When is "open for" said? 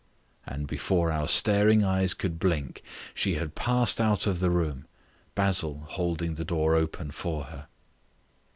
6.73-7.43